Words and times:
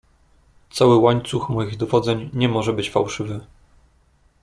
"Cały 0.69 0.95
łańcuch 0.97 1.49
moich 1.49 1.77
dowodzeń 1.77 2.29
nie 2.33 2.49
może 2.49 2.73
być 2.73 2.89
fałszywy." 2.91 3.41